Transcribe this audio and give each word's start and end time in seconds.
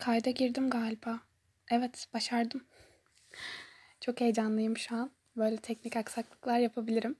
Kayda 0.00 0.30
girdim 0.30 0.70
galiba. 0.70 1.20
Evet, 1.70 2.08
başardım. 2.14 2.64
Çok 4.00 4.20
heyecanlıyım 4.20 4.76
şu 4.78 4.96
an. 4.96 5.10
Böyle 5.36 5.56
teknik 5.56 5.96
aksaklıklar 5.96 6.58
yapabilirim. 6.58 7.16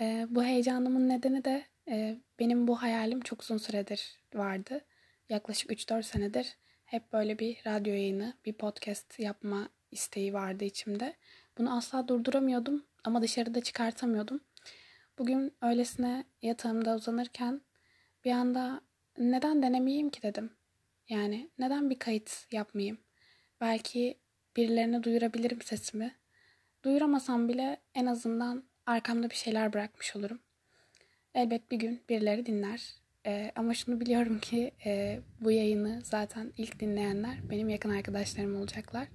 Ee, 0.00 0.26
bu 0.30 0.44
heyecanımın 0.44 1.08
nedeni 1.08 1.44
de 1.44 1.64
e, 1.88 2.16
benim 2.38 2.68
bu 2.68 2.82
hayalim 2.82 3.20
çok 3.20 3.42
uzun 3.42 3.58
süredir 3.58 4.20
vardı. 4.34 4.84
Yaklaşık 5.28 5.70
3-4 5.70 6.02
senedir 6.02 6.56
hep 6.84 7.12
böyle 7.12 7.38
bir 7.38 7.62
radyo 7.66 7.92
yayını, 7.92 8.34
bir 8.44 8.52
podcast 8.52 9.18
yapma 9.18 9.68
isteği 9.90 10.34
vardı 10.34 10.64
içimde. 10.64 11.16
Bunu 11.58 11.76
asla 11.76 12.08
durduramıyordum 12.08 12.86
ama 13.04 13.22
dışarıda 13.22 13.60
çıkartamıyordum. 13.60 14.40
Bugün 15.18 15.54
öylesine 15.62 16.24
yatağımda 16.42 16.96
uzanırken 16.96 17.60
bir 18.24 18.32
anda 18.32 18.80
neden 19.18 19.62
denemeyeyim 19.62 20.10
ki 20.10 20.22
dedim. 20.22 20.57
Yani 21.08 21.50
neden 21.58 21.90
bir 21.90 21.98
kayıt 21.98 22.46
yapmayayım? 22.52 22.98
Belki 23.60 24.18
birilerine 24.56 25.02
duyurabilirim 25.02 25.62
sesimi. 25.62 26.14
Duyuramasam 26.84 27.48
bile 27.48 27.80
en 27.94 28.06
azından 28.06 28.64
arkamda 28.86 29.30
bir 29.30 29.34
şeyler 29.34 29.72
bırakmış 29.72 30.16
olurum. 30.16 30.40
Elbet 31.34 31.70
bir 31.70 31.76
gün 31.76 32.02
birileri 32.08 32.46
dinler. 32.46 32.94
Ee, 33.26 33.52
ama 33.56 33.74
şunu 33.74 34.00
biliyorum 34.00 34.38
ki 34.38 34.70
e, 34.86 35.20
bu 35.40 35.50
yayını 35.50 36.00
zaten 36.04 36.52
ilk 36.56 36.80
dinleyenler 36.80 37.50
benim 37.50 37.68
yakın 37.68 37.90
arkadaşlarım 37.90 38.56
olacaklar. 38.56 39.08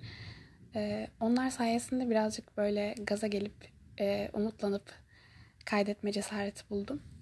Ee, 0.75 1.07
onlar 1.19 1.49
sayesinde 1.49 2.09
birazcık 2.09 2.57
böyle 2.57 2.95
gaza 2.97 3.27
gelip 3.27 3.53
e, 3.99 4.29
umutlanıp 4.33 4.93
kaydetme 5.65 6.11
cesareti 6.11 6.69
buldum. 6.69 7.12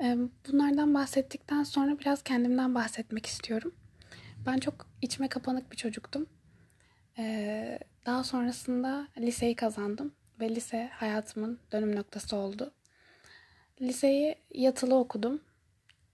Bunlardan 0.00 0.94
bahsettikten 0.94 1.62
sonra 1.62 1.98
biraz 1.98 2.22
kendimden 2.22 2.74
bahsetmek 2.74 3.26
istiyorum. 3.26 3.74
Ben 4.46 4.58
çok 4.58 4.86
içime 5.02 5.28
kapanık 5.28 5.72
bir 5.72 5.76
çocuktum. 5.76 6.26
Daha 8.06 8.24
sonrasında 8.24 9.08
liseyi 9.18 9.56
kazandım 9.56 10.12
ve 10.40 10.48
lise 10.48 10.90
hayatımın 10.92 11.58
dönüm 11.72 11.96
noktası 11.96 12.36
oldu. 12.36 12.72
Liseyi 13.80 14.34
yatılı 14.54 14.94
okudum 14.94 15.40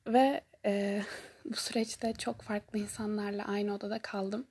ve 0.06 0.40
e, 0.64 1.02
bu 1.44 1.56
süreçte 1.56 2.12
çok 2.12 2.42
farklı 2.42 2.78
insanlarla 2.78 3.44
aynı 3.44 3.74
odada 3.74 3.98
kaldım. 3.98 4.46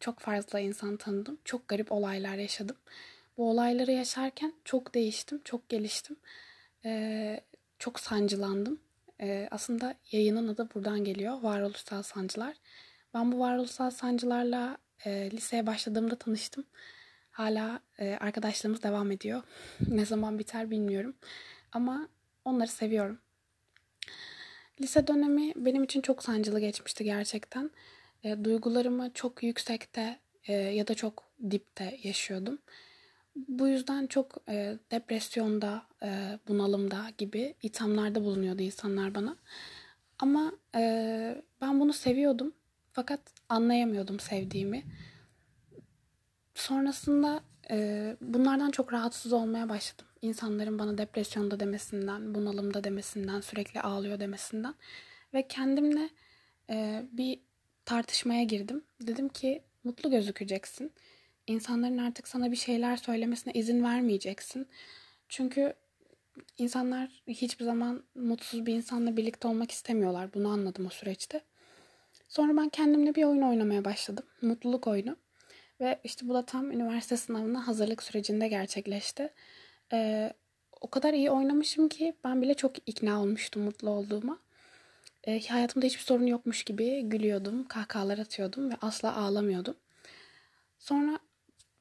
Çok 0.00 0.18
fazla 0.18 0.60
insan 0.60 0.96
tanıdım. 0.96 1.38
Çok 1.44 1.68
garip 1.68 1.92
olaylar 1.92 2.34
yaşadım. 2.34 2.76
Bu 3.36 3.50
olayları 3.50 3.92
yaşarken 3.92 4.52
çok 4.64 4.94
değiştim, 4.94 5.40
çok 5.44 5.68
geliştim. 5.68 6.16
Ee, 6.84 7.40
çok 7.78 8.00
sancılandım. 8.00 8.80
Ee, 9.20 9.48
aslında 9.50 9.94
yayının 10.12 10.48
adı 10.48 10.68
buradan 10.74 11.04
geliyor. 11.04 11.42
Varoluşsal 11.42 12.02
sancılar. 12.02 12.56
Ben 13.14 13.32
bu 13.32 13.38
varoluşsal 13.38 13.90
sancılarla 13.90 14.78
e, 15.04 15.30
liseye 15.30 15.66
başladığımda 15.66 16.18
tanıştım. 16.18 16.64
Hala 17.30 17.80
e, 17.98 18.16
arkadaşlığımız 18.20 18.82
devam 18.82 19.10
ediyor. 19.10 19.42
ne 19.88 20.06
zaman 20.06 20.38
biter 20.38 20.70
bilmiyorum. 20.70 21.16
Ama 21.72 22.08
onları 22.44 22.68
seviyorum. 22.68 23.18
Lise 24.80 25.06
dönemi 25.06 25.52
benim 25.56 25.84
için 25.84 26.00
çok 26.00 26.22
sancılı 26.22 26.60
geçmişti 26.60 27.04
gerçekten. 27.04 27.70
E, 28.24 28.44
duygularımı 28.44 29.10
çok 29.14 29.42
yüksekte 29.42 30.18
e, 30.44 30.52
ya 30.52 30.88
da 30.88 30.94
çok 30.94 31.24
dipte 31.50 31.98
yaşıyordum. 32.02 32.58
Bu 33.48 33.68
yüzden 33.68 34.06
çok 34.06 34.36
e, 34.48 34.78
depresyonda, 34.90 35.82
e, 36.02 36.38
bunalımda 36.48 37.06
gibi 37.18 37.54
ithamlarda 37.62 38.24
bulunuyordu 38.24 38.62
insanlar 38.62 39.14
bana. 39.14 39.36
Ama 40.18 40.52
e, 40.74 41.42
ben 41.60 41.80
bunu 41.80 41.92
seviyordum. 41.92 42.52
Fakat 42.92 43.20
anlayamıyordum 43.48 44.20
sevdiğimi. 44.20 44.82
Sonrasında 46.54 47.40
e, 47.70 48.16
bunlardan 48.20 48.70
çok 48.70 48.92
rahatsız 48.92 49.32
olmaya 49.32 49.68
başladım. 49.68 50.06
İnsanların 50.22 50.78
bana 50.78 50.98
depresyonda 50.98 51.60
demesinden, 51.60 52.34
bunalımda 52.34 52.84
demesinden, 52.84 53.40
sürekli 53.40 53.80
ağlıyor 53.80 54.20
demesinden. 54.20 54.74
Ve 55.34 55.48
kendimle 55.48 56.10
e, 56.70 57.04
bir 57.12 57.40
tartışmaya 57.84 58.42
girdim. 58.42 58.84
Dedim 59.00 59.28
ki 59.28 59.62
mutlu 59.84 60.10
gözükeceksin 60.10 60.92
insanların 61.52 61.98
artık 61.98 62.28
sana 62.28 62.50
bir 62.50 62.56
şeyler 62.56 62.96
söylemesine 62.96 63.52
izin 63.52 63.82
vermeyeceksin. 63.82 64.68
Çünkü 65.28 65.74
insanlar 66.58 67.22
hiçbir 67.26 67.64
zaman 67.64 68.04
mutsuz 68.14 68.66
bir 68.66 68.74
insanla 68.74 69.16
birlikte 69.16 69.48
olmak 69.48 69.70
istemiyorlar. 69.70 70.34
Bunu 70.34 70.48
anladım 70.48 70.86
o 70.86 70.90
süreçte. 70.90 71.40
Sonra 72.28 72.56
ben 72.56 72.68
kendimle 72.68 73.14
bir 73.14 73.24
oyun 73.24 73.42
oynamaya 73.42 73.84
başladım. 73.84 74.24
Mutluluk 74.42 74.86
oyunu. 74.86 75.16
Ve 75.80 76.00
işte 76.04 76.28
bu 76.28 76.34
da 76.34 76.44
tam 76.44 76.72
üniversite 76.72 77.16
sınavına 77.16 77.66
hazırlık 77.66 78.02
sürecinde 78.02 78.48
gerçekleşti. 78.48 79.32
Ee, 79.92 80.32
o 80.80 80.90
kadar 80.90 81.14
iyi 81.14 81.30
oynamışım 81.30 81.88
ki 81.88 82.16
ben 82.24 82.42
bile 82.42 82.54
çok 82.54 82.88
ikna 82.88 83.22
olmuştum 83.22 83.62
mutlu 83.62 83.90
olduğuma. 83.90 84.38
Ee, 85.24 85.46
hayatımda 85.46 85.86
hiçbir 85.86 86.02
sorun 86.02 86.26
yokmuş 86.26 86.62
gibi 86.64 87.02
gülüyordum, 87.02 87.68
kahkahalar 87.68 88.18
atıyordum 88.18 88.70
ve 88.70 88.74
asla 88.80 89.16
ağlamıyordum. 89.16 89.74
Sonra 90.78 91.18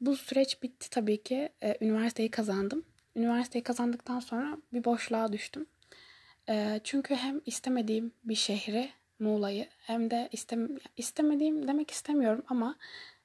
bu 0.01 0.15
süreç 0.15 0.63
bitti 0.63 0.89
tabii 0.89 1.23
ki. 1.23 1.49
E, 1.63 1.77
üniversiteyi 1.81 2.31
kazandım. 2.31 2.85
Üniversiteyi 3.15 3.63
kazandıktan 3.63 4.19
sonra 4.19 4.57
bir 4.73 4.83
boşluğa 4.83 5.33
düştüm. 5.33 5.65
E, 6.49 6.81
çünkü 6.83 7.15
hem 7.15 7.41
istemediğim 7.45 8.11
bir 8.23 8.35
şehri, 8.35 8.89
Muğla'yı 9.19 9.67
hem 9.79 10.11
de 10.11 10.29
istem 10.31 10.67
istemediğim 10.97 11.67
demek 11.67 11.91
istemiyorum 11.91 12.43
ama 12.47 12.75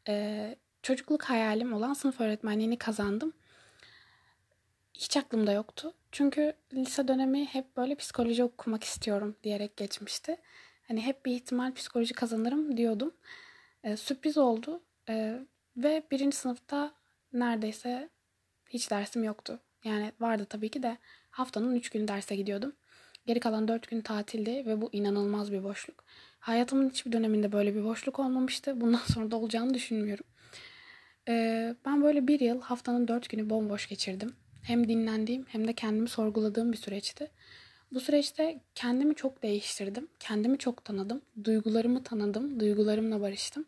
e, 0.08 0.56
çocukluk 0.82 1.24
hayalim 1.24 1.72
olan 1.72 1.94
sınıf 1.94 2.20
öğretmenliğini 2.20 2.78
kazandım. 2.78 3.32
Hiç 4.94 5.16
aklımda 5.16 5.52
yoktu. 5.52 5.94
Çünkü 6.12 6.52
lise 6.74 7.08
dönemi 7.08 7.44
hep 7.44 7.76
böyle 7.76 7.94
psikoloji 7.94 8.44
okumak 8.44 8.84
istiyorum 8.84 9.36
diyerek 9.44 9.76
geçmişti. 9.76 10.36
Hani 10.88 11.00
hep 11.00 11.26
bir 11.26 11.32
ihtimal 11.32 11.74
psikoloji 11.74 12.14
kazanırım 12.14 12.76
diyordum. 12.76 13.14
E, 13.84 13.96
sürpriz 13.96 14.38
oldu. 14.38 14.82
E, 15.08 15.38
ve 15.76 16.02
birinci 16.10 16.36
sınıfta 16.36 16.94
neredeyse 17.32 18.10
hiç 18.68 18.90
dersim 18.90 19.24
yoktu. 19.24 19.60
Yani 19.84 20.12
vardı 20.20 20.46
tabii 20.48 20.68
ki 20.68 20.82
de 20.82 20.98
haftanın 21.30 21.74
üç 21.74 21.90
gün 21.90 22.08
derse 22.08 22.36
gidiyordum. 22.36 22.72
Geri 23.26 23.40
kalan 23.40 23.68
dört 23.68 23.88
gün 23.88 24.00
tatildi 24.00 24.66
ve 24.66 24.80
bu 24.80 24.90
inanılmaz 24.92 25.52
bir 25.52 25.64
boşluk. 25.64 26.04
Hayatımın 26.38 26.90
hiçbir 26.90 27.12
döneminde 27.12 27.52
böyle 27.52 27.74
bir 27.74 27.84
boşluk 27.84 28.18
olmamıştı. 28.18 28.80
Bundan 28.80 28.98
sonra 29.14 29.30
da 29.30 29.36
olacağını 29.36 29.74
düşünmüyorum. 29.74 30.24
Ee, 31.28 31.74
ben 31.84 32.02
böyle 32.02 32.28
bir 32.28 32.40
yıl 32.40 32.60
haftanın 32.60 33.08
dört 33.08 33.28
günü 33.28 33.50
bomboş 33.50 33.88
geçirdim. 33.88 34.36
Hem 34.62 34.88
dinlendiğim 34.88 35.44
hem 35.48 35.68
de 35.68 35.72
kendimi 35.72 36.08
sorguladığım 36.08 36.72
bir 36.72 36.76
süreçti. 36.76 37.30
Bu 37.92 38.00
süreçte 38.00 38.60
kendimi 38.74 39.14
çok 39.14 39.42
değiştirdim. 39.42 40.08
Kendimi 40.20 40.58
çok 40.58 40.84
tanıdım. 40.84 41.22
Duygularımı 41.44 42.02
tanıdım. 42.02 42.60
Duygularımla 42.60 43.20
barıştım 43.20 43.66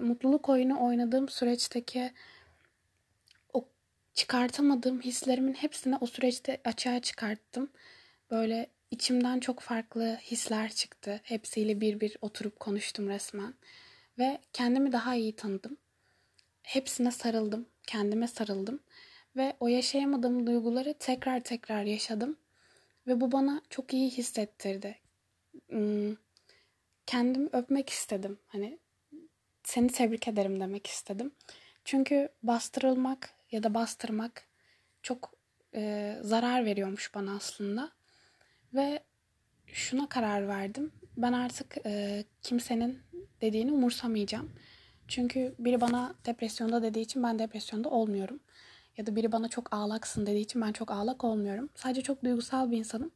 mutluluk 0.00 0.48
oyunu 0.48 0.84
oynadığım 0.84 1.28
süreçteki 1.28 2.12
o 3.52 3.68
çıkartamadığım 4.14 5.00
hislerimin 5.00 5.54
hepsini 5.54 5.96
o 6.00 6.06
süreçte 6.06 6.60
açığa 6.64 7.00
çıkarttım. 7.00 7.70
Böyle 8.30 8.70
içimden 8.90 9.40
çok 9.40 9.60
farklı 9.60 10.16
hisler 10.16 10.72
çıktı. 10.72 11.20
Hepsiyle 11.22 11.80
bir 11.80 12.00
bir 12.00 12.16
oturup 12.20 12.60
konuştum 12.60 13.08
resmen. 13.08 13.54
Ve 14.18 14.38
kendimi 14.52 14.92
daha 14.92 15.14
iyi 15.14 15.36
tanıdım. 15.36 15.76
Hepsine 16.62 17.10
sarıldım. 17.10 17.66
Kendime 17.86 18.28
sarıldım. 18.28 18.80
Ve 19.36 19.56
o 19.60 19.68
yaşayamadığım 19.68 20.46
duyguları 20.46 20.94
tekrar 20.98 21.40
tekrar 21.40 21.82
yaşadım. 21.82 22.38
Ve 23.06 23.20
bu 23.20 23.32
bana 23.32 23.62
çok 23.70 23.92
iyi 23.94 24.10
hissettirdi. 24.10 24.98
Hmm, 25.68 26.16
kendimi 27.06 27.48
öpmek 27.52 27.90
istedim. 27.90 28.38
Hani 28.46 28.78
seni 29.68 29.88
tebrik 29.88 30.28
ederim 30.28 30.60
demek 30.60 30.86
istedim. 30.86 31.32
Çünkü 31.84 32.28
bastırılmak 32.42 33.30
ya 33.52 33.62
da 33.62 33.74
bastırmak 33.74 34.44
çok 35.02 35.34
e, 35.74 36.14
zarar 36.22 36.64
veriyormuş 36.64 37.14
bana 37.14 37.36
aslında. 37.36 37.90
Ve 38.74 39.00
şuna 39.66 40.08
karar 40.08 40.48
verdim. 40.48 40.92
Ben 41.16 41.32
artık 41.32 41.76
e, 41.86 42.24
kimsenin 42.42 42.98
dediğini 43.40 43.72
umursamayacağım. 43.72 44.50
Çünkü 45.08 45.54
biri 45.58 45.80
bana 45.80 46.14
depresyonda 46.26 46.82
dediği 46.82 47.00
için 47.00 47.22
ben 47.22 47.38
depresyonda 47.38 47.88
olmuyorum. 47.90 48.40
Ya 48.96 49.06
da 49.06 49.16
biri 49.16 49.32
bana 49.32 49.48
çok 49.48 49.74
ağlaksın 49.74 50.26
dediği 50.26 50.42
için 50.42 50.62
ben 50.62 50.72
çok 50.72 50.90
ağlak 50.90 51.24
olmuyorum. 51.24 51.70
Sadece 51.74 52.02
çok 52.02 52.24
duygusal 52.24 52.70
bir 52.70 52.76
insanım. 52.76 53.10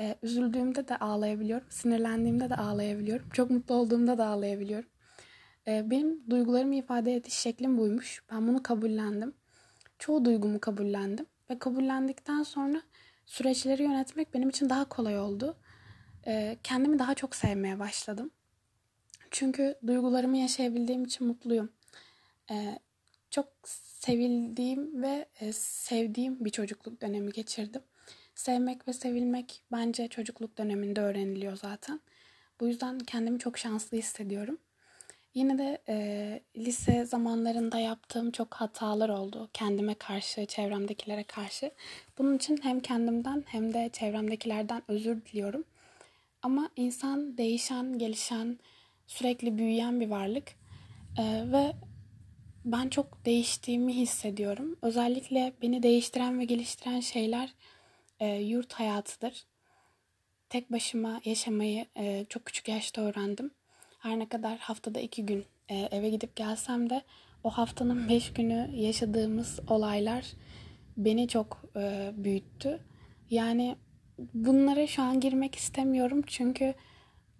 Ee, 0.00 0.16
üzüldüğümde 0.22 0.88
de 0.88 0.96
ağlayabiliyorum. 0.98 1.66
Sinirlendiğimde 1.70 2.50
de 2.50 2.54
ağlayabiliyorum. 2.54 3.30
Çok 3.30 3.50
mutlu 3.50 3.74
olduğumda 3.74 4.18
da 4.18 4.26
ağlayabiliyorum. 4.26 4.88
Ee, 5.68 5.90
benim 5.90 6.30
duygularımı 6.30 6.74
ifade 6.74 7.14
ediş 7.14 7.34
şeklim 7.34 7.78
buymuş. 7.78 8.22
Ben 8.32 8.48
bunu 8.48 8.62
kabullendim. 8.62 9.34
Çoğu 9.98 10.24
duygumu 10.24 10.60
kabullendim. 10.60 11.26
Ve 11.50 11.58
kabullendikten 11.58 12.42
sonra 12.42 12.82
süreçleri 13.26 13.82
yönetmek 13.82 14.34
benim 14.34 14.48
için 14.48 14.70
daha 14.70 14.84
kolay 14.88 15.18
oldu. 15.18 15.56
Ee, 16.26 16.58
kendimi 16.62 16.98
daha 16.98 17.14
çok 17.14 17.36
sevmeye 17.36 17.78
başladım. 17.78 18.30
Çünkü 19.30 19.74
duygularımı 19.86 20.36
yaşayabildiğim 20.36 21.04
için 21.04 21.26
mutluyum. 21.26 21.72
Ee, 22.50 22.78
çok 23.30 23.48
sevildiğim 23.64 25.02
ve 25.02 25.28
e, 25.40 25.52
sevdiğim 25.52 26.44
bir 26.44 26.50
çocukluk 26.50 27.02
dönemi 27.02 27.32
geçirdim. 27.32 27.82
Sevmek 28.34 28.88
ve 28.88 28.92
sevilmek 28.92 29.62
bence 29.72 30.08
çocukluk 30.08 30.58
döneminde 30.58 31.00
öğreniliyor 31.00 31.56
zaten. 31.56 32.00
Bu 32.60 32.66
yüzden 32.66 32.98
kendimi 32.98 33.38
çok 33.38 33.58
şanslı 33.58 33.96
hissediyorum. 33.96 34.58
Yine 35.34 35.58
de 35.58 35.78
e, 35.88 36.40
lise 36.56 37.04
zamanlarında 37.04 37.78
yaptığım 37.78 38.30
çok 38.30 38.54
hatalar 38.54 39.08
oldu. 39.08 39.48
Kendime 39.52 39.94
karşı, 39.94 40.46
çevremdekilere 40.46 41.24
karşı. 41.24 41.70
Bunun 42.18 42.36
için 42.36 42.60
hem 42.62 42.80
kendimden 42.80 43.44
hem 43.46 43.74
de 43.74 43.90
çevremdekilerden 43.92 44.82
özür 44.88 45.24
diliyorum. 45.24 45.64
Ama 46.42 46.70
insan 46.76 47.38
değişen, 47.38 47.98
gelişen, 47.98 48.58
sürekli 49.06 49.58
büyüyen 49.58 50.00
bir 50.00 50.08
varlık. 50.08 50.48
E, 51.18 51.52
ve 51.52 51.72
ben 52.64 52.88
çok 52.88 53.24
değiştiğimi 53.24 53.96
hissediyorum. 53.96 54.76
Özellikle 54.82 55.52
beni 55.62 55.82
değiştiren 55.82 56.38
ve 56.38 56.44
geliştiren 56.44 57.00
şeyler 57.00 57.54
e, 58.20 58.26
yurt 58.26 58.72
hayatıdır. 58.72 59.44
Tek 60.48 60.72
başıma 60.72 61.20
yaşamayı 61.24 61.86
e, 61.96 62.26
çok 62.28 62.44
küçük 62.44 62.68
yaşta 62.68 63.02
öğrendim. 63.02 63.50
Her 63.98 64.18
ne 64.18 64.28
kadar 64.28 64.58
haftada 64.58 65.00
iki 65.00 65.26
gün 65.26 65.44
e, 65.68 65.76
eve 65.76 66.10
gidip 66.10 66.36
gelsem 66.36 66.90
de 66.90 67.02
o 67.44 67.50
haftanın 67.50 68.08
beş 68.08 68.32
günü 68.32 68.70
yaşadığımız 68.74 69.60
olaylar 69.68 70.24
beni 70.96 71.28
çok 71.28 71.62
e, 71.76 72.12
büyüttü. 72.16 72.80
Yani 73.30 73.76
bunlara 74.34 74.86
şu 74.86 75.02
an 75.02 75.20
girmek 75.20 75.54
istemiyorum 75.54 76.22
çünkü 76.26 76.74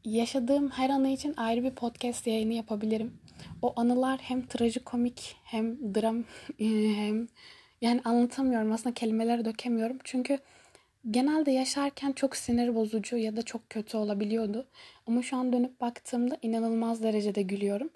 yaşadığım 0.05 0.71
her 0.71 0.91
anı 0.91 1.09
için 1.09 1.35
ayrı 1.37 1.65
bir 1.65 1.71
podcast 1.71 2.27
yayını 2.27 2.53
yapabilirim. 2.53 3.13
O 3.63 3.81
anılar 3.81 4.19
hem 4.23 4.47
trajikomik 4.47 5.37
hem 5.45 5.95
dram 5.95 6.25
hem 6.59 7.29
yani 7.81 8.01
anlatamıyorum 8.05 8.73
aslında 8.73 8.95
kelimelere 8.95 9.45
dökemiyorum. 9.45 9.99
Çünkü 10.05 10.39
genelde 11.11 11.51
yaşarken 11.51 12.13
çok 12.13 12.37
sinir 12.37 12.75
bozucu 12.75 13.17
ya 13.17 13.37
da 13.37 13.43
çok 13.43 13.71
kötü 13.71 13.97
olabiliyordu. 13.97 14.67
Ama 15.07 15.23
şu 15.23 15.37
an 15.37 15.53
dönüp 15.53 15.81
baktığımda 15.81 16.39
inanılmaz 16.43 17.03
derecede 17.03 17.43
gülüyorum. 17.43 17.91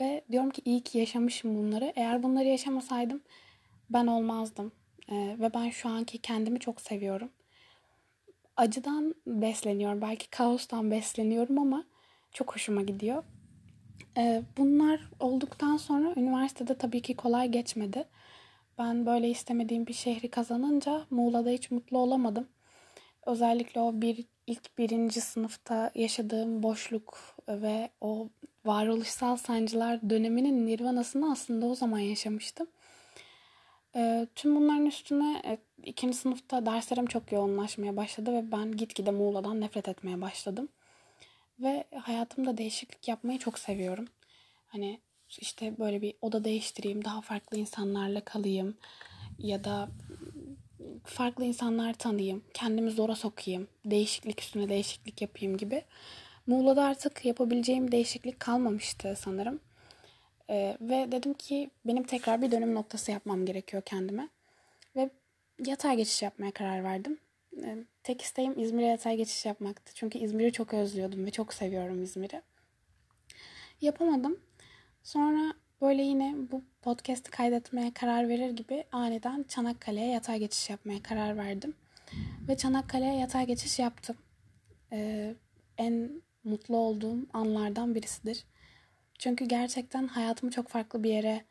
Ve 0.00 0.24
diyorum 0.30 0.50
ki 0.50 0.62
iyi 0.64 0.80
ki 0.80 0.98
yaşamışım 0.98 1.56
bunları. 1.56 1.92
Eğer 1.96 2.22
bunları 2.22 2.48
yaşamasaydım 2.48 3.22
ben 3.90 4.06
olmazdım. 4.06 4.72
Ee, 5.08 5.36
ve 5.40 5.54
ben 5.54 5.70
şu 5.70 5.88
anki 5.88 6.18
kendimi 6.18 6.60
çok 6.60 6.80
seviyorum. 6.80 7.30
Acıdan 8.56 9.14
besleniyorum. 9.26 10.02
Belki 10.02 10.30
kaostan 10.30 10.90
besleniyorum 10.90 11.58
ama 11.58 11.84
çok 12.32 12.54
hoşuma 12.54 12.82
gidiyor. 12.82 13.24
Ee, 14.16 14.42
bunlar 14.58 15.00
olduktan 15.20 15.76
sonra 15.76 16.12
üniversitede 16.16 16.78
tabii 16.78 17.02
ki 17.02 17.16
kolay 17.16 17.48
geçmedi. 17.48 18.04
Ben 18.78 19.06
böyle 19.06 19.28
istemediğim 19.28 19.86
bir 19.86 19.92
şehri 19.92 20.30
kazanınca 20.30 21.06
Muğla'da 21.10 21.50
hiç 21.50 21.70
mutlu 21.70 21.98
olamadım. 21.98 22.48
Özellikle 23.26 23.80
o 23.80 24.00
bir 24.00 24.24
ilk 24.46 24.78
birinci 24.78 25.20
sınıfta 25.20 25.90
yaşadığım 25.94 26.62
boşluk 26.62 27.36
ve 27.48 27.90
o 28.00 28.28
varoluşsal 28.64 29.36
sancılar 29.36 30.10
döneminin 30.10 30.66
nirvanasını 30.66 31.32
aslında 31.32 31.66
o 31.66 31.74
zaman 31.74 31.98
yaşamıştım. 31.98 32.66
E, 33.96 34.26
tüm 34.34 34.56
bunların 34.56 34.86
üstüne 34.86 35.42
e, 35.44 35.58
ikinci 35.82 36.16
sınıfta 36.16 36.66
derslerim 36.66 37.06
çok 37.06 37.32
yoğunlaşmaya 37.32 37.96
başladı 37.96 38.32
ve 38.32 38.52
ben 38.52 38.76
gitgide 38.76 39.10
Muğla'dan 39.10 39.60
nefret 39.60 39.88
etmeye 39.88 40.20
başladım. 40.20 40.68
Ve 41.58 41.84
hayatımda 42.00 42.58
değişiklik 42.58 43.08
yapmayı 43.08 43.38
çok 43.38 43.58
seviyorum. 43.58 44.08
Hani 44.66 45.00
işte 45.40 45.78
böyle 45.78 46.02
bir 46.02 46.14
oda 46.20 46.44
değiştireyim, 46.44 47.04
daha 47.04 47.20
farklı 47.20 47.56
insanlarla 47.56 48.20
kalayım 48.20 48.76
ya 49.38 49.64
da 49.64 49.88
farklı 51.04 51.44
insanlar 51.44 51.94
tanıyayım, 51.94 52.44
kendimi 52.54 52.90
zora 52.90 53.14
sokayım, 53.14 53.68
değişiklik 53.84 54.40
üstüne 54.40 54.68
değişiklik 54.68 55.22
yapayım 55.22 55.56
gibi. 55.56 55.84
Muğla'da 56.46 56.84
artık 56.84 57.24
yapabileceğim 57.24 57.92
değişiklik 57.92 58.40
kalmamıştı 58.40 59.14
sanırım. 59.18 59.60
Ee, 60.50 60.76
ve 60.80 61.12
dedim 61.12 61.34
ki 61.34 61.70
benim 61.86 62.02
tekrar 62.02 62.42
bir 62.42 62.50
dönüm 62.50 62.74
noktası 62.74 63.10
yapmam 63.10 63.46
gerekiyor 63.46 63.82
kendime. 63.86 64.28
Ve 64.96 65.10
yatay 65.66 65.96
geçiş 65.96 66.22
yapmaya 66.22 66.50
karar 66.50 66.84
verdim. 66.84 67.18
Ee, 67.62 67.76
tek 68.02 68.22
isteğim 68.22 68.58
İzmir'e 68.58 68.86
yatay 68.86 69.16
geçiş 69.16 69.46
yapmaktı. 69.46 69.92
Çünkü 69.94 70.18
İzmir'i 70.18 70.52
çok 70.52 70.74
özlüyordum 70.74 71.26
ve 71.26 71.30
çok 71.30 71.54
seviyorum 71.54 72.02
İzmir'i. 72.02 72.42
Yapamadım. 73.80 74.40
Sonra 75.04 75.54
böyle 75.80 76.02
yine 76.02 76.34
bu 76.52 76.62
podcast'i 76.82 77.30
kaydetmeye 77.30 77.94
karar 77.94 78.28
verir 78.28 78.50
gibi 78.50 78.84
aniden 78.92 79.42
Çanakkale'ye 79.42 80.10
yatay 80.10 80.38
geçiş 80.38 80.70
yapmaya 80.70 81.02
karar 81.02 81.36
verdim. 81.36 81.74
Ve 82.48 82.56
Çanakkale'ye 82.56 83.14
yatay 83.14 83.46
geçiş 83.46 83.78
yaptım. 83.78 84.16
Ee, 84.92 85.34
en 85.78 86.22
mutlu 86.44 86.76
olduğum 86.76 87.26
anlardan 87.32 87.94
birisidir. 87.94 88.44
Çünkü 89.18 89.44
gerçekten 89.44 90.06
hayatımı 90.08 90.52
çok 90.52 90.68
farklı 90.68 91.02
bir 91.02 91.10
yere 91.10 91.44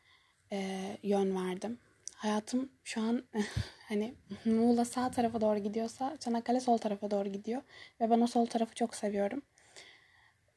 e, 0.51 0.97
yön 1.03 1.35
verdim. 1.35 1.79
Hayatım 2.15 2.69
şu 2.83 3.01
an 3.01 3.23
hani 3.89 4.13
Muğla 4.45 4.85
sağ 4.85 5.11
tarafa 5.11 5.41
doğru 5.41 5.59
gidiyorsa 5.59 6.17
Çanakkale 6.17 6.59
sol 6.59 6.77
tarafa 6.77 7.11
doğru 7.11 7.29
gidiyor. 7.29 7.61
Ve 8.01 8.09
ben 8.09 8.21
o 8.21 8.27
sol 8.27 8.45
tarafı 8.45 8.75
çok 8.75 8.95
seviyorum. 8.95 9.41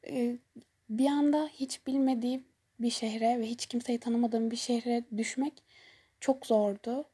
E, 0.07 0.37
bir 0.89 1.07
anda 1.07 1.49
hiç 1.53 1.87
bilmediğim 1.87 2.45
bir 2.79 2.89
şehre 2.89 3.39
ve 3.39 3.45
hiç 3.45 3.65
kimseyi 3.65 3.99
tanımadığım 3.99 4.51
bir 4.51 4.55
şehre 4.55 5.03
düşmek 5.17 5.63
çok 6.19 6.45
zordu. 6.45 7.05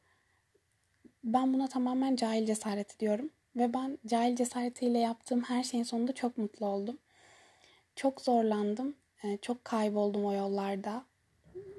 Ben 1.24 1.54
buna 1.54 1.68
tamamen 1.68 2.16
cahil 2.16 2.46
cesaret 2.46 2.94
ediyorum. 2.96 3.30
Ve 3.56 3.74
ben 3.74 3.98
cahil 4.06 4.36
cesaretiyle 4.36 4.98
yaptığım 4.98 5.42
her 5.42 5.62
şeyin 5.62 5.84
sonunda 5.84 6.12
çok 6.12 6.38
mutlu 6.38 6.66
oldum. 6.66 6.98
Çok 7.96 8.20
zorlandım. 8.20 8.96
Ee, 9.24 9.38
çok 9.42 9.64
kayboldum 9.64 10.24
o 10.24 10.32
yollarda. 10.32 11.04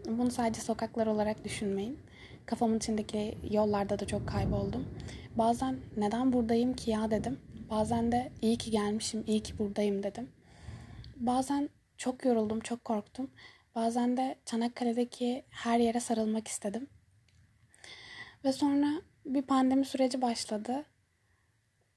Bunu 0.06 0.32
sadece 0.32 0.62
sokaklar 0.62 1.08
olarak 1.08 1.44
düşünmeyin. 1.44 2.00
Kafamın 2.46 2.78
içindeki 2.78 3.38
yollarda 3.52 4.00
da 4.00 4.08
çok 4.08 4.28
kayboldum. 4.28 4.88
Bazen 5.36 5.80
neden 5.98 6.34
buradayım 6.34 6.74
ki 6.74 6.92
ya 6.92 7.12
dedim. 7.12 7.40
Bazen 7.70 8.12
de 8.12 8.32
iyi 8.42 8.58
ki 8.58 8.72
gelmişim, 8.72 9.24
iyi 9.28 9.44
ki 9.44 9.58
buradayım 9.58 10.04
dedim. 10.04 10.30
Bazen 11.16 11.70
çok 11.98 12.26
yoruldum, 12.26 12.60
çok 12.60 12.86
korktum. 12.86 13.32
Bazen 13.76 14.18
de 14.18 14.36
Çanakkale'deki 14.46 15.46
her 15.50 15.80
yere 15.80 16.00
sarılmak 16.00 16.48
istedim. 16.48 16.90
Ve 18.44 18.54
sonra 18.54 19.02
bir 19.26 19.42
pandemi 19.42 19.86
süreci 19.86 20.22
başladı. 20.22 20.86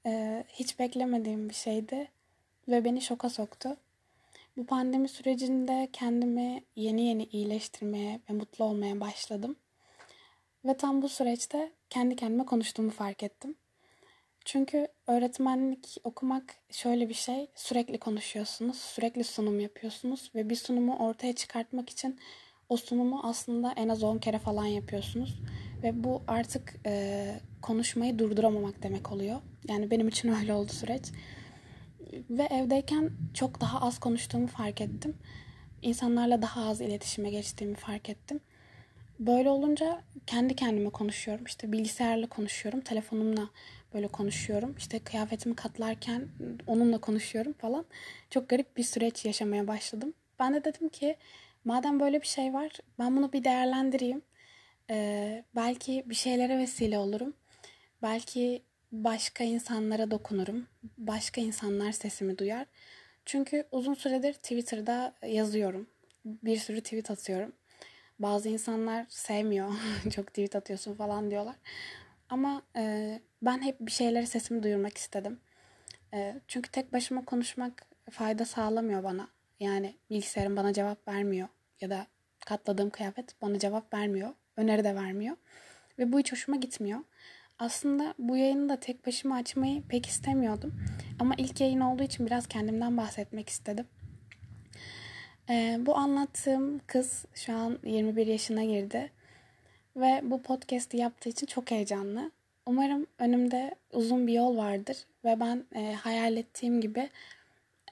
Ee, 0.05 0.43
hiç 0.47 0.79
beklemediğim 0.79 1.49
bir 1.49 1.53
şeydi 1.53 2.11
ve 2.67 2.85
beni 2.85 3.01
şoka 3.01 3.29
soktu. 3.29 3.77
Bu 4.57 4.65
pandemi 4.65 5.09
sürecinde 5.09 5.89
kendimi 5.93 6.63
yeni 6.75 7.01
yeni 7.01 7.23
iyileştirmeye 7.23 8.21
ve 8.29 8.33
mutlu 8.33 8.65
olmaya 8.65 8.99
başladım. 8.99 9.55
Ve 10.65 10.77
tam 10.77 11.01
bu 11.01 11.09
süreçte 11.09 11.71
kendi 11.89 12.15
kendime 12.15 12.45
konuştuğumu 12.45 12.91
fark 12.91 13.23
ettim. 13.23 13.55
Çünkü 14.51 14.87
öğretmenlik 15.07 15.97
okumak 16.03 16.55
şöyle 16.71 17.09
bir 17.09 17.13
şey. 17.13 17.47
Sürekli 17.55 17.97
konuşuyorsunuz, 17.97 18.77
sürekli 18.77 19.23
sunum 19.23 19.59
yapıyorsunuz 19.59 20.31
ve 20.35 20.49
bir 20.49 20.55
sunumu 20.55 20.97
ortaya 20.97 21.35
çıkartmak 21.35 21.89
için 21.89 22.19
o 22.69 22.77
sunumu 22.77 23.21
aslında 23.23 23.73
en 23.75 23.89
az 23.89 24.03
10 24.03 24.17
kere 24.17 24.39
falan 24.39 24.65
yapıyorsunuz. 24.65 25.39
Ve 25.83 26.03
bu 26.03 26.21
artık 26.27 26.75
e, 26.85 27.35
konuşmayı 27.61 28.19
durduramamak 28.19 28.83
demek 28.83 29.11
oluyor. 29.11 29.41
Yani 29.67 29.91
benim 29.91 30.07
için 30.07 30.29
öyle 30.39 30.53
oldu 30.53 30.71
süreç. 30.71 31.03
Ve 32.29 32.43
evdeyken 32.43 33.11
çok 33.33 33.61
daha 33.61 33.81
az 33.81 33.99
konuştuğumu 33.99 34.47
fark 34.47 34.81
ettim. 34.81 35.17
İnsanlarla 35.81 36.41
daha 36.41 36.69
az 36.69 36.81
iletişime 36.81 37.29
geçtiğimi 37.29 37.75
fark 37.75 38.09
ettim. 38.09 38.39
Böyle 39.19 39.49
olunca 39.49 40.01
kendi 40.27 40.55
kendime 40.55 40.89
konuşuyorum. 40.89 41.45
İşte 41.45 41.71
bilgisayarla 41.71 42.29
konuşuyorum, 42.29 42.81
telefonumla 42.81 43.49
böyle 43.93 44.07
konuşuyorum. 44.07 44.75
İşte 44.77 44.99
kıyafetimi 44.99 45.55
katlarken 45.55 46.27
onunla 46.67 46.97
konuşuyorum 46.97 47.53
falan. 47.53 47.85
Çok 48.29 48.49
garip 48.49 48.77
bir 48.77 48.83
süreç 48.83 49.25
yaşamaya 49.25 49.67
başladım. 49.67 50.13
Ben 50.39 50.53
de 50.53 50.63
dedim 50.63 50.89
ki 50.89 51.15
madem 51.65 51.99
böyle 51.99 52.21
bir 52.21 52.27
şey 52.27 52.53
var 52.53 52.71
ben 52.99 53.17
bunu 53.17 53.33
bir 53.33 53.43
değerlendireyim. 53.43 54.21
Ee, 54.89 55.43
belki 55.55 56.03
bir 56.05 56.15
şeylere 56.15 56.57
vesile 56.57 56.97
olurum. 56.97 57.33
Belki 58.01 58.63
başka 58.91 59.43
insanlara 59.43 60.11
dokunurum. 60.11 60.67
Başka 60.97 61.41
insanlar 61.41 61.91
sesimi 61.91 62.37
duyar. 62.37 62.65
Çünkü 63.25 63.67
uzun 63.71 63.93
süredir 63.93 64.33
Twitter'da 64.33 65.15
yazıyorum. 65.27 65.87
Bir 66.25 66.57
sürü 66.57 66.81
tweet 66.81 67.11
atıyorum. 67.11 67.51
Bazı 68.19 68.49
insanlar 68.49 69.05
sevmiyor. 69.09 69.69
Çok 70.15 70.27
tweet 70.27 70.55
atıyorsun 70.55 70.95
falan 70.95 71.31
diyorlar. 71.31 71.55
Ama 72.29 72.61
e, 72.75 73.19
ben 73.41 73.61
hep 73.61 73.79
bir 73.79 73.91
şeylere 73.91 74.25
sesimi 74.25 74.63
duyurmak 74.63 74.97
istedim. 74.97 75.39
E, 76.13 76.35
çünkü 76.47 76.71
tek 76.71 76.93
başıma 76.93 77.25
konuşmak 77.25 77.85
fayda 78.11 78.45
sağlamıyor 78.45 79.03
bana. 79.03 79.27
Yani 79.59 79.95
bilgisayarım 80.09 80.57
bana 80.57 80.73
cevap 80.73 81.07
vermiyor 81.07 81.47
ya 81.81 81.89
da 81.89 82.07
katladığım 82.45 82.89
kıyafet 82.89 83.41
bana 83.41 83.59
cevap 83.59 83.93
vermiyor. 83.93 84.29
Öneri 84.57 84.83
de 84.83 84.95
vermiyor. 84.95 85.35
Ve 85.99 86.11
bu 86.11 86.19
hiç 86.19 86.31
hoşuma 86.31 86.57
gitmiyor. 86.57 86.99
Aslında 87.59 88.13
bu 88.19 88.37
yayını 88.37 88.69
da 88.69 88.79
tek 88.79 89.07
başıma 89.07 89.35
açmayı 89.35 89.83
pek 89.87 90.05
istemiyordum. 90.05 90.73
Ama 91.19 91.35
ilk 91.37 91.61
yayın 91.61 91.79
olduğu 91.79 92.03
için 92.03 92.25
biraz 92.25 92.47
kendimden 92.47 92.97
bahsetmek 92.97 93.49
istedim. 93.49 93.87
Ee, 95.49 95.77
bu 95.79 95.97
anlattığım 95.97 96.79
kız 96.87 97.25
şu 97.33 97.53
an 97.53 97.79
21 97.83 98.27
yaşına 98.27 98.63
girdi. 98.63 99.11
Ve 99.95 100.21
bu 100.23 100.41
podcast'i 100.41 100.97
yaptığı 100.97 101.29
için 101.29 101.47
çok 101.47 101.71
heyecanlı. 101.71 102.31
Umarım 102.69 103.07
önümde 103.19 103.75
uzun 103.93 104.27
bir 104.27 104.33
yol 104.33 104.57
vardır. 104.57 104.97
Ve 105.25 105.39
ben 105.39 105.65
e, 105.75 105.93
hayal 105.93 106.37
ettiğim 106.37 106.81
gibi 106.81 107.09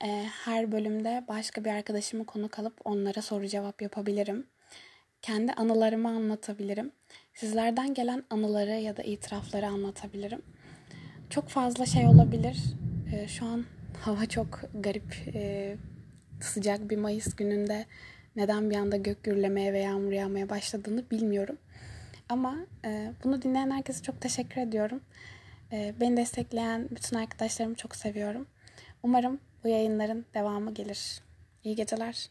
e, 0.06 0.24
her 0.46 0.72
bölümde 0.72 1.24
başka 1.28 1.66
bir 1.66 1.70
arkadaşımı 1.70 2.26
konuk 2.26 2.60
alıp 2.60 2.74
onlara 2.86 3.22
soru 3.22 3.48
cevap 3.48 3.82
yapabilirim. 3.82 4.48
Kendi 5.22 5.54
anılarımı 5.54 6.10
anlatabilirim. 6.10 6.92
Sizlerden 7.34 7.94
gelen 7.94 8.24
anıları 8.30 8.72
ya 8.72 8.98
da 8.98 9.04
itirafları 9.04 9.68
anlatabilirim. 9.68 10.42
Çok 11.30 11.50
fazla 11.50 11.86
şey 11.86 12.08
olabilir. 12.08 12.58
E, 13.14 13.28
şu 13.28 13.46
an 13.46 13.66
hava 14.02 14.26
çok 14.26 14.62
garip. 14.74 15.16
E, 15.34 15.76
sıcak 16.42 16.90
bir 16.90 16.98
Mayıs 16.98 17.36
gününde 17.36 17.86
neden 18.36 18.70
bir 18.70 18.76
anda 18.76 18.98
gök 18.98 19.24
gürlemeye 19.24 19.74
ve 19.74 19.80
yağmur 19.80 20.12
yağmaya 20.12 20.50
başladığını 20.50 21.12
bilmiyorum. 21.12 21.58
Ama 22.30 22.58
e, 22.86 23.12
bunu 23.24 23.42
dinleyen 23.42 23.72
herkese 23.72 24.04
çok 24.04 24.22
teşekkür 24.22 24.62
ediyorum. 24.62 25.02
E, 25.72 25.94
beni 26.00 26.18
destekleyen 26.18 26.88
bütün 26.92 27.18
arkadaşlarımı 27.18 27.76
çok 27.76 27.96
seviyorum. 27.96 28.48
Umarım 29.04 29.40
bu 29.64 29.68
yayınların 29.68 30.26
devamı 30.34 30.74
gelir. 30.74 31.22
İyi 31.64 31.76
geceler. 31.76 32.30